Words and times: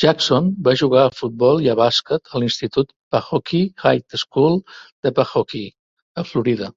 Jackson 0.00 0.48
va 0.66 0.72
jugar 0.80 1.00
a 1.02 1.12
futbol 1.20 1.62
i 1.66 1.70
a 1.74 1.76
bàsquet 1.78 2.32
a 2.34 2.42
l'institut 2.42 2.92
Pahokee 3.16 3.70
High 3.86 4.20
School 4.24 4.60
de 5.08 5.14
Pahokee, 5.20 5.74
a 6.24 6.26
Florida. 6.34 6.70